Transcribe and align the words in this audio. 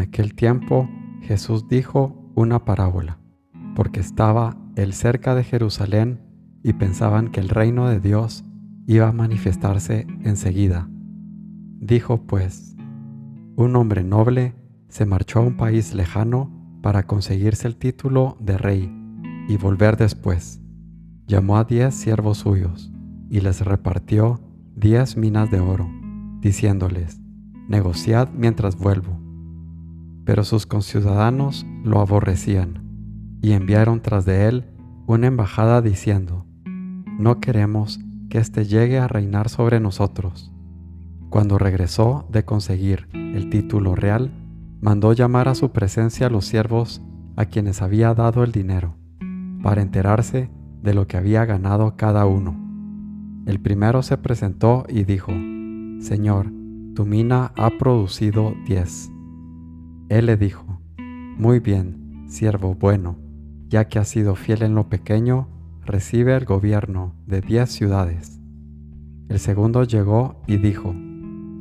aquel 0.00 0.34
tiempo 0.34 0.88
Jesús 1.22 1.68
dijo 1.68 2.32
una 2.34 2.64
parábola, 2.64 3.18
porque 3.74 4.00
estaba 4.00 4.56
él 4.76 4.92
cerca 4.92 5.34
de 5.34 5.44
Jerusalén 5.44 6.20
y 6.62 6.72
pensaban 6.74 7.28
que 7.28 7.40
el 7.40 7.48
reino 7.48 7.88
de 7.88 8.00
Dios 8.00 8.44
iba 8.86 9.08
a 9.08 9.12
manifestarse 9.12 10.06
enseguida. 10.24 10.88
Dijo 11.78 12.26
pues, 12.26 12.76
un 13.56 13.76
hombre 13.76 14.04
noble 14.04 14.54
se 14.88 15.06
marchó 15.06 15.40
a 15.40 15.42
un 15.42 15.56
país 15.56 15.94
lejano 15.94 16.50
para 16.82 17.06
conseguirse 17.06 17.68
el 17.68 17.76
título 17.76 18.36
de 18.40 18.58
rey 18.58 18.92
y 19.48 19.56
volver 19.56 19.96
después. 19.96 20.60
Llamó 21.26 21.58
a 21.58 21.64
diez 21.64 21.94
siervos 21.94 22.38
suyos 22.38 22.92
y 23.28 23.40
les 23.40 23.60
repartió 23.64 24.40
diez 24.74 25.16
minas 25.16 25.50
de 25.50 25.60
oro, 25.60 25.88
diciéndoles, 26.40 27.20
negociad 27.68 28.30
mientras 28.32 28.76
vuelvo. 28.76 29.19
Pero 30.24 30.44
sus 30.44 30.66
conciudadanos 30.66 31.66
lo 31.82 32.00
aborrecían 32.00 33.38
y 33.42 33.52
enviaron 33.52 34.00
tras 34.02 34.24
de 34.24 34.48
él 34.48 34.64
una 35.06 35.26
embajada 35.26 35.82
diciendo, 35.82 36.46
no 37.18 37.40
queremos 37.40 38.00
que 38.28 38.38
éste 38.38 38.64
llegue 38.64 38.98
a 38.98 39.08
reinar 39.08 39.48
sobre 39.48 39.80
nosotros. 39.80 40.52
Cuando 41.30 41.58
regresó 41.58 42.26
de 42.30 42.44
conseguir 42.44 43.08
el 43.12 43.50
título 43.50 43.94
real, 43.94 44.30
mandó 44.80 45.12
llamar 45.12 45.48
a 45.48 45.54
su 45.54 45.70
presencia 45.70 46.28
a 46.28 46.30
los 46.30 46.46
siervos 46.46 47.02
a 47.36 47.46
quienes 47.46 47.82
había 47.82 48.14
dado 48.14 48.44
el 48.44 48.52
dinero, 48.52 48.94
para 49.62 49.82
enterarse 49.82 50.50
de 50.82 50.94
lo 50.94 51.06
que 51.06 51.16
había 51.16 51.44
ganado 51.44 51.96
cada 51.96 52.26
uno. 52.26 52.56
El 53.46 53.60
primero 53.60 54.02
se 54.02 54.16
presentó 54.18 54.84
y 54.88 55.04
dijo, 55.04 55.32
Señor, 56.00 56.52
tu 56.94 57.04
mina 57.06 57.52
ha 57.56 57.70
producido 57.78 58.54
diez. 58.66 59.10
Él 60.10 60.26
le 60.26 60.36
dijo, 60.36 60.64
Muy 61.38 61.60
bien, 61.60 62.24
siervo 62.26 62.74
bueno, 62.74 63.16
ya 63.68 63.86
que 63.86 64.00
has 64.00 64.08
sido 64.08 64.34
fiel 64.34 64.64
en 64.64 64.74
lo 64.74 64.88
pequeño, 64.88 65.46
recibe 65.86 66.34
el 66.36 66.44
gobierno 66.44 67.14
de 67.26 67.40
diez 67.40 67.70
ciudades. 67.70 68.40
El 69.28 69.38
segundo 69.38 69.84
llegó 69.84 70.42
y 70.48 70.56
dijo, 70.56 70.96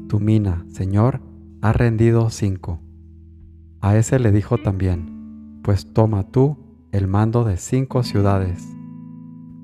Tu 0.07 0.19
mina, 0.19 0.65
Señor, 0.67 1.21
ha 1.61 1.73
rendido 1.73 2.31
cinco. 2.31 2.81
A 3.81 3.95
ese 3.95 4.17
le 4.17 4.31
dijo 4.31 4.57
también, 4.57 5.59
Pues 5.61 5.93
toma 5.93 6.23
tú 6.23 6.57
el 6.91 7.07
mando 7.07 7.43
de 7.43 7.55
cinco 7.55 8.01
ciudades. 8.01 8.67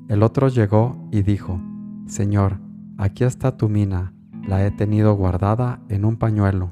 El 0.09 0.21
otro 0.21 0.47
llegó 0.47 0.95
y 1.11 1.23
dijo, 1.23 1.59
Señor, 2.05 2.59
aquí 2.99 3.23
está 3.23 3.57
tu 3.57 3.67
mina, 3.67 4.13
la 4.47 4.63
he 4.63 4.69
tenido 4.69 5.15
guardada 5.15 5.81
en 5.89 6.05
un 6.05 6.17
pañuelo, 6.17 6.71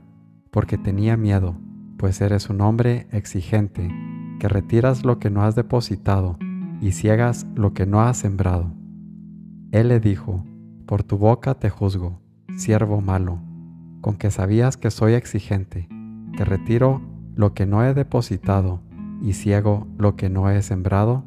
porque 0.51 0.77
tenía 0.77 1.17
miedo, 1.17 1.57
pues 2.03 2.19
eres 2.19 2.49
un 2.49 2.59
hombre 2.59 3.07
exigente, 3.13 3.89
que 4.37 4.49
retiras 4.49 5.05
lo 5.05 5.19
que 5.19 5.29
no 5.29 5.41
has 5.41 5.55
depositado 5.55 6.37
y 6.81 6.91
ciegas 6.91 7.47
lo 7.55 7.73
que 7.73 7.85
no 7.85 8.01
has 8.01 8.17
sembrado. 8.17 8.73
Él 9.71 9.87
le 9.87 10.01
dijo, 10.01 10.43
Por 10.85 11.03
tu 11.03 11.17
boca 11.17 11.53
te 11.53 11.69
juzgo, 11.69 12.19
siervo 12.57 12.99
malo, 12.99 13.39
con 14.01 14.17
que 14.17 14.31
sabías 14.31 14.75
que 14.75 14.91
soy 14.91 15.13
exigente, 15.13 15.87
que 16.35 16.43
retiro 16.43 17.01
lo 17.35 17.53
que 17.53 17.65
no 17.65 17.85
he 17.85 17.93
depositado 17.93 18.81
y 19.21 19.31
ciego 19.31 19.87
lo 19.97 20.17
que 20.17 20.29
no 20.29 20.49
he 20.49 20.61
sembrado? 20.61 21.23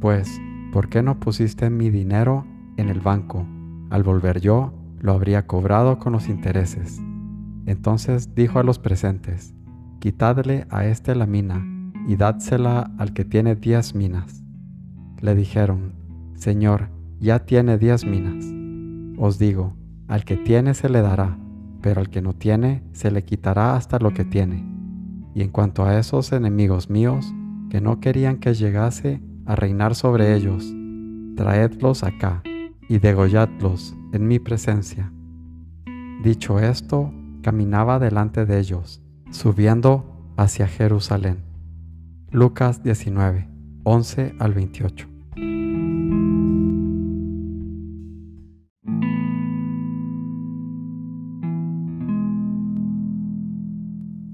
Pues, 0.00 0.30
¿por 0.72 0.90
qué 0.90 1.02
no 1.02 1.18
pusiste 1.18 1.70
mi 1.70 1.90
dinero 1.90 2.46
en 2.76 2.88
el 2.88 3.00
banco? 3.00 3.48
Al 3.90 4.04
volver 4.04 4.40
yo, 4.40 4.72
lo 5.00 5.10
habría 5.10 5.48
cobrado 5.48 5.98
con 5.98 6.12
los 6.12 6.28
intereses. 6.28 7.02
Entonces 7.66 8.36
dijo 8.36 8.60
a 8.60 8.62
los 8.62 8.78
presentes, 8.78 9.56
Quitadle 10.02 10.66
a 10.68 10.84
éste 10.84 11.14
la 11.14 11.26
mina 11.26 11.64
y 12.08 12.16
dádsela 12.16 12.90
al 12.98 13.12
que 13.12 13.24
tiene 13.24 13.54
diez 13.54 13.94
minas. 13.94 14.42
Le 15.20 15.36
dijeron, 15.36 15.92
Señor, 16.34 16.88
ya 17.20 17.46
tiene 17.46 17.78
diez 17.78 18.04
minas. 18.04 18.44
Os 19.16 19.38
digo, 19.38 19.76
al 20.08 20.24
que 20.24 20.36
tiene 20.36 20.74
se 20.74 20.88
le 20.88 21.02
dará, 21.02 21.38
pero 21.82 22.00
al 22.00 22.10
que 22.10 22.20
no 22.20 22.32
tiene 22.32 22.82
se 22.90 23.12
le 23.12 23.24
quitará 23.24 23.76
hasta 23.76 24.00
lo 24.00 24.12
que 24.12 24.24
tiene. 24.24 24.66
Y 25.36 25.42
en 25.42 25.50
cuanto 25.50 25.84
a 25.84 25.96
esos 25.96 26.32
enemigos 26.32 26.90
míos, 26.90 27.32
que 27.70 27.80
no 27.80 28.00
querían 28.00 28.38
que 28.38 28.54
llegase 28.54 29.22
a 29.46 29.54
reinar 29.54 29.94
sobre 29.94 30.34
ellos, 30.34 30.74
traedlos 31.36 32.02
acá 32.02 32.42
y 32.88 32.98
degolladlos 32.98 33.96
en 34.12 34.26
mi 34.26 34.40
presencia. 34.40 35.12
Dicho 36.24 36.58
esto, 36.58 37.14
caminaba 37.42 38.00
delante 38.00 38.46
de 38.46 38.58
ellos, 38.58 39.01
subiendo 39.32 40.32
hacia 40.36 40.68
Jerusalén. 40.68 41.38
Lucas 42.30 42.82
19, 42.82 43.48
11 43.82 44.34
al 44.38 44.54
28. 44.54 45.08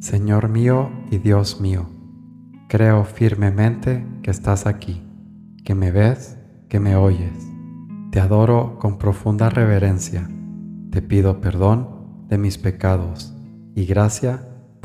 Señor 0.00 0.48
mío 0.48 0.91
y 1.10 1.19
Dios 1.19 1.60
mío, 1.60 1.88
creo 2.69 3.04
firmemente 3.04 4.06
que 4.22 4.30
estás 4.30 4.66
aquí, 4.66 5.03
que 5.65 5.75
me 5.75 5.91
ves, 5.91 6.38
que 6.69 6.80
me 6.80 6.97
oyes. 6.97 7.47
Te 8.10 8.20
adoro 8.20 8.78
con 8.78 8.98
profunda 8.98 9.50
reverencia. 9.50 10.28
Te 10.91 11.03
pido 11.03 11.41
perdón 11.41 12.26
de 12.28 12.38
mis 12.38 12.59
pecados 12.59 13.34
y 13.75 13.84
gracia 13.84 14.47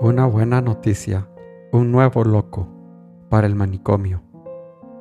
Una 0.00 0.26
buena 0.26 0.60
noticia, 0.60 1.26
un 1.72 1.90
nuevo 1.90 2.22
loco 2.22 2.68
para 3.28 3.48
el 3.48 3.56
manicomio. 3.56 4.22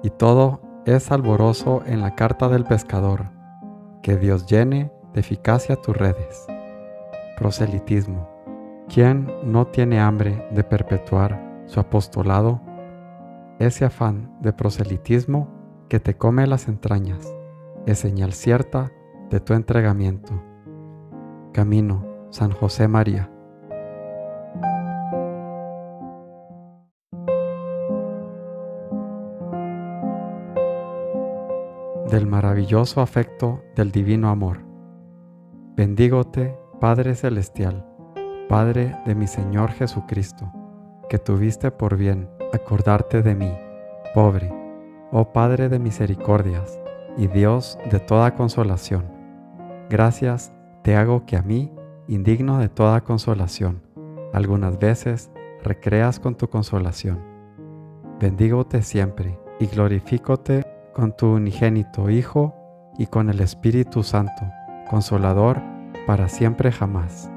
Y 0.01 0.09
todo 0.09 0.59
es 0.87 1.11
alboroso 1.11 1.83
en 1.85 2.01
la 2.01 2.15
carta 2.15 2.49
del 2.49 2.63
pescador. 2.63 3.25
Que 4.01 4.17
Dios 4.17 4.47
llene 4.47 4.91
de 5.13 5.19
eficacia 5.19 5.75
tus 5.75 5.95
redes. 5.95 6.47
Proselitismo. 7.37 8.27
¿Quién 8.91 9.31
no 9.43 9.67
tiene 9.67 9.99
hambre 9.99 10.47
de 10.49 10.63
perpetuar 10.63 11.63
su 11.67 11.79
apostolado? 11.79 12.59
Ese 13.59 13.85
afán 13.85 14.35
de 14.41 14.51
proselitismo 14.51 15.47
que 15.89 15.99
te 15.99 16.17
come 16.17 16.47
las 16.47 16.67
entrañas 16.67 17.31
es 17.85 17.99
señal 17.99 18.33
cierta 18.33 18.91
de 19.29 19.41
tu 19.41 19.53
entregamiento. 19.53 20.33
Camino, 21.53 22.03
San 22.31 22.49
José 22.49 22.87
María. 22.87 23.31
Del 32.09 32.25
maravilloso 32.25 33.01
afecto 33.01 33.61
del 33.75 33.91
divino 33.91 34.29
amor. 34.29 34.59
Bendígote, 35.75 36.57
Padre 36.79 37.15
Celestial, 37.15 37.85
Padre 38.47 38.95
de 39.05 39.13
mi 39.13 39.27
Señor 39.27 39.71
Jesucristo, 39.71 40.51
que 41.09 41.19
tuviste 41.19 41.69
por 41.69 41.97
bien 41.97 42.29
acordarte 42.53 43.21
de 43.21 43.35
mí, 43.35 43.51
pobre, 44.13 44.53
oh 45.11 45.33
Padre 45.33 45.67
de 45.67 45.79
misericordias 45.79 46.79
y 47.17 47.27
Dios 47.27 47.77
de 47.91 47.99
toda 47.99 48.35
consolación. 48.35 49.05
Gracias 49.89 50.53
te 50.83 50.95
hago 50.95 51.25
que 51.25 51.35
a 51.35 51.41
mí, 51.41 51.73
indigno 52.07 52.59
de 52.59 52.69
toda 52.69 53.01
consolación, 53.01 53.81
algunas 54.31 54.79
veces 54.79 55.29
recreas 55.61 56.21
con 56.21 56.35
tu 56.35 56.49
consolación. 56.49 57.19
Bendígote 58.19 58.81
siempre 58.81 59.37
y 59.59 59.67
glorifícote 59.67 60.76
con 60.97 61.15
tu 61.15 61.35
unigénito 61.35 62.09
Hijo 62.09 62.55
y 62.97 63.05
con 63.05 63.29
el 63.29 63.39
Espíritu 63.39 64.01
Santo, 64.01 64.49
Consolador, 64.89 65.61
para 66.07 66.27
siempre 66.27 66.71
jamás. 66.71 67.29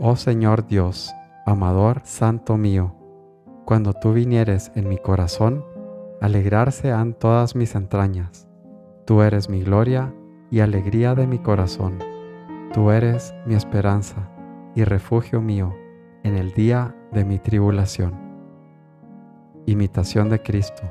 Oh 0.00 0.16
Señor 0.16 0.66
Dios, 0.66 1.14
amador 1.46 2.00
santo 2.02 2.56
mío, 2.56 2.96
cuando 3.64 3.92
tú 3.92 4.12
vinieres 4.12 4.72
en 4.74 4.88
mi 4.88 4.98
corazón, 4.98 5.64
alegrarse 6.20 6.90
han 6.90 7.14
todas 7.14 7.54
mis 7.54 7.76
entrañas. 7.76 8.48
Tú 9.04 9.22
eres 9.22 9.48
mi 9.48 9.62
gloria, 9.62 10.12
y 10.50 10.60
alegría 10.60 11.14
de 11.14 11.28
mi 11.28 11.38
corazón. 11.38 12.00
Tú 12.72 12.90
eres 12.90 13.34
mi 13.46 13.54
esperanza 13.54 14.28
y 14.74 14.82
refugio 14.82 15.40
mío 15.40 15.74
en 16.24 16.36
el 16.36 16.52
día 16.54 16.94
de 17.12 17.24
mi 17.24 17.38
tribulación. 17.38 18.14
Imitación 19.66 20.28
de 20.28 20.42
Cristo. 20.42 20.82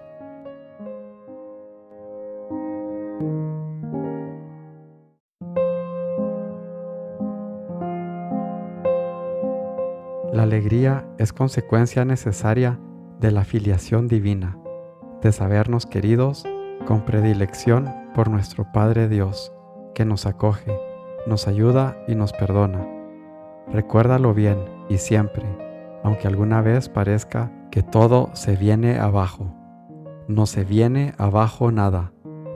La 10.33 10.44
alegría 10.44 11.07
es 11.18 11.33
consecuencia 11.33 12.04
necesaria 12.04 12.80
de 13.19 13.31
la 13.31 13.44
filiación 13.44 14.07
divina, 14.07 14.57
de 15.22 15.31
sabernos 15.31 15.86
queridos 15.86 16.44
con 16.86 17.06
predilección 17.06 17.89
por 18.13 18.30
nuestro 18.30 18.72
Padre 18.72 19.07
Dios, 19.07 19.54
que 19.94 20.04
nos 20.06 20.25
acoge, 20.25 20.77
nos 21.27 21.48
ayuda 21.48 21.98
y 22.07 22.16
nos 22.16 22.33
perdona. 22.33 22.86
Recuérdalo 23.72 24.33
bien 24.33 24.57
y 24.89 24.98
siempre, 24.98 25.45
aunque 26.04 26.28
alguna 26.28 26.62
vez 26.62 26.89
parezca 26.89 27.51
que 27.71 27.83
todo 27.83 28.30
se 28.33 28.56
viene 28.56 29.00
abajo. 29.00 29.54
No 30.28 30.45
se 30.45 30.63
viene 30.63 31.13
abajo 31.18 31.71
nada, 31.71 32.12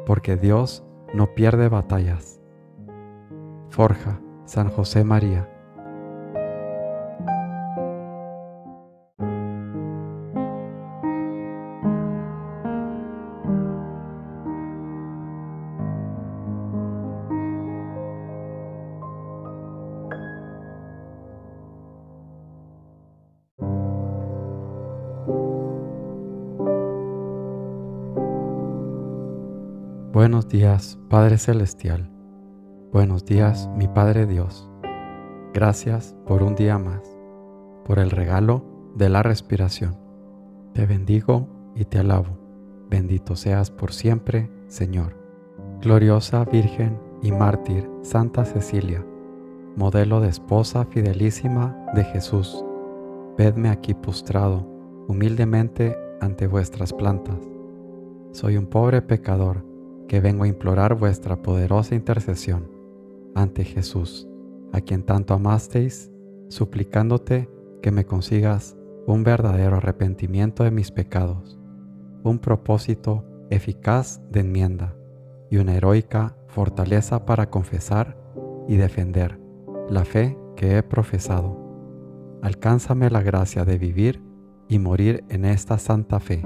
porque 0.06 0.36
Dios 0.36 0.84
no 1.14 1.34
pierde 1.34 1.70
batallas. 1.70 2.42
Forja, 3.70 4.20
San 4.46 4.70
José 4.70 5.04
María. 5.04 5.48
Buenos 30.12 30.50
días, 30.50 31.00
Padre 31.10 31.38
Celestial. 31.38 32.10
Buenos 32.92 33.26
días, 33.26 33.70
mi 33.76 33.88
Padre 33.88 34.26
Dios. 34.26 34.70
Gracias 35.54 36.16
por 36.26 36.44
un 36.44 36.56
día 36.56 36.78
más, 36.78 37.02
por 37.86 38.00
el 38.00 38.12
regalo 38.12 38.66
de 38.96 39.08
la 39.10 39.24
respiración. 39.24 39.98
Te 40.74 40.86
bendigo 40.86 41.48
y 41.76 41.86
te 41.86 42.00
alabo. 42.00 42.38
Bendito 42.90 43.36
seas 43.36 43.72
por 43.72 43.94
siempre, 43.94 44.50
Señor. 44.68 45.16
Gloriosa 45.82 46.44
Virgen 46.44 47.00
y 47.22 47.32
mártir 47.32 47.90
Santa 48.02 48.46
Cecilia, 48.46 49.06
modelo 49.76 50.22
de 50.22 50.30
esposa 50.30 50.86
fidelísima 50.86 51.78
de 51.94 52.04
Jesús, 52.04 52.66
vedme 53.38 53.70
aquí 53.70 53.94
postrado 53.94 54.79
humildemente 55.10 55.98
ante 56.22 56.46
vuestras 56.46 56.94
plantas. 56.94 57.40
Soy 58.32 58.58
un 58.58 58.68
pobre 58.68 59.02
pecador 59.02 59.66
que 60.08 60.20
vengo 60.20 60.44
a 60.44 60.48
implorar 60.48 60.94
vuestra 60.94 61.42
poderosa 61.42 61.96
intercesión 61.96 62.70
ante 63.34 63.64
Jesús, 63.64 64.30
a 64.72 64.82
quien 64.82 65.02
tanto 65.02 65.34
amasteis, 65.34 66.12
suplicándote 66.50 67.50
que 67.82 67.90
me 67.90 68.06
consigas 68.06 68.78
un 69.08 69.24
verdadero 69.24 69.78
arrepentimiento 69.78 70.64
de 70.64 70.70
mis 70.70 70.92
pecados, 70.92 71.60
un 72.24 72.38
propósito 72.38 73.26
eficaz 73.50 74.22
de 74.30 74.42
enmienda 74.42 74.96
y 75.50 75.58
una 75.58 75.76
heroica 75.76 76.36
fortaleza 76.50 77.26
para 77.26 77.50
confesar 77.50 78.16
y 78.68 78.76
defender 78.76 79.40
la 79.90 80.06
fe 80.06 80.38
que 80.56 80.78
he 80.78 80.84
profesado. 80.84 81.58
Alcánzame 82.44 83.10
la 83.10 83.24
gracia 83.24 83.66
de 83.66 83.80
vivir 83.80 84.29
y 84.70 84.80
morir 84.80 85.26
en 85.30 85.44
esta 85.44 85.78
santa 85.80 86.20
fe, 86.20 86.42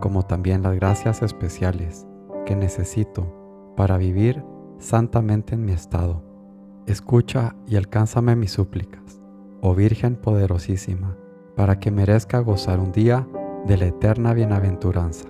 como 0.00 0.22
también 0.22 0.62
las 0.62 0.76
gracias 0.76 1.22
especiales 1.22 2.06
que 2.44 2.54
necesito 2.54 3.72
para 3.74 3.96
vivir 3.96 4.44
santamente 4.78 5.54
en 5.54 5.64
mi 5.64 5.72
estado. 5.72 6.22
Escucha 6.86 7.56
y 7.66 7.76
alcánzame 7.76 8.36
mis 8.36 8.52
súplicas, 8.52 9.20
oh 9.62 9.74
Virgen 9.74 10.16
poderosísima, 10.16 11.16
para 11.56 11.80
que 11.80 11.90
merezca 11.90 12.38
gozar 12.40 12.78
un 12.78 12.92
día 12.92 13.26
de 13.66 13.78
la 13.78 13.86
eterna 13.86 14.34
bienaventuranza. 14.34 15.26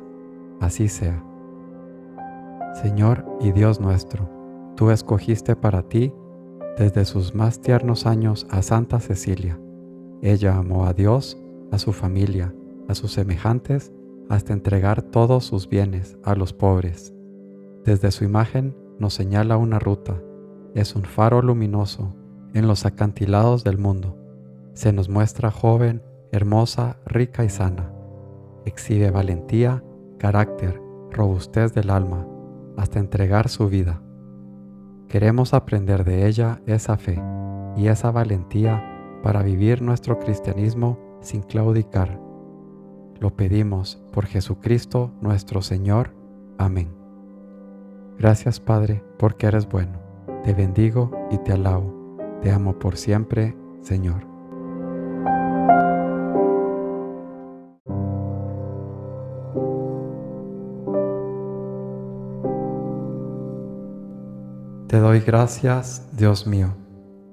Así 0.61 0.89
sea. 0.89 1.25
Señor 2.83 3.25
y 3.41 3.53
Dios 3.53 3.81
nuestro, 3.81 4.29
tú 4.75 4.91
escogiste 4.91 5.55
para 5.55 5.83
ti 5.83 6.13
desde 6.77 7.05
sus 7.05 7.37
más 7.37 7.61
tiernos 7.61 8.07
años 8.07 8.49
a 8.51 8.63
Santa 8.63 8.99
Cecilia. 8.99 9.61
Ella 10.23 10.57
amó 10.57 10.87
a 10.87 10.93
Dios, 10.93 11.39
a 11.71 11.79
su 11.79 11.93
familia, 11.93 12.55
a 12.89 12.95
sus 12.95 13.13
semejantes 13.13 13.93
hasta 14.29 14.53
entregar 14.53 15.03
todos 15.03 15.45
sus 15.45 15.69
bienes 15.69 16.19
a 16.25 16.35
los 16.35 16.53
pobres. 16.53 17.15
Desde 17.85 18.11
su 18.11 18.25
imagen 18.25 18.77
nos 18.99 19.15
señala 19.15 19.57
una 19.57 19.79
ruta, 19.79 20.21
es 20.75 20.97
un 20.97 21.03
faro 21.03 21.43
luminoso 21.43 22.15
en 22.55 22.67
los 22.67 22.87
acantilados 22.87 23.65
del 23.65 23.79
mundo. 23.79 24.17
Se 24.73 24.93
nos 24.93 25.09
muestra 25.09 25.51
joven, 25.51 26.03
hermosa, 26.33 26.97
rica 27.07 27.45
y 27.45 27.49
sana. 27.49 27.93
Exhibe 28.65 29.11
valentía, 29.11 29.85
carácter, 30.19 30.81
robustez 31.11 31.75
del 31.75 31.91
alma, 31.91 32.27
hasta 32.77 32.99
entregar 32.99 33.49
su 33.49 33.69
vida. 33.69 34.03
Queremos 35.09 35.55
aprender 35.55 36.05
de 36.05 36.27
ella 36.27 36.61
esa 36.67 36.97
fe 36.97 37.23
y 37.77 37.89
esa 37.89 38.11
valentía 38.11 38.83
para 39.23 39.43
vivir 39.43 39.81
nuestro 39.83 40.19
cristianismo 40.19 40.99
sin 41.25 41.43
claudicar 41.43 42.25
lo 43.25 43.35
pedimos 43.37 44.03
por 44.13 44.27
Jesucristo 44.27 45.11
nuestro 45.23 45.63
Señor. 45.63 46.11
Amén. 46.59 46.95
Gracias 48.19 48.61
Padre, 48.61 49.03
porque 49.19 49.47
eres 49.47 49.69
bueno. 49.69 49.99
Te 50.43 50.53
bendigo 50.53 51.11
y 51.31 51.39
te 51.39 51.53
alabo. 51.53 52.19
Te 52.43 52.51
amo 52.51 52.79
por 52.79 52.99
siempre, 52.99 53.57
Señor. 53.81 54.27
Te 64.87 65.01
doy 65.01 65.21
gracias, 65.21 66.07
Dios 66.13 66.47
mío, 66.47 66.75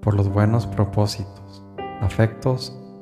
por 0.02 0.16
los 0.16 0.30
buenos 0.30 0.66
propósitos, 0.66 1.64
afectos 2.00 2.81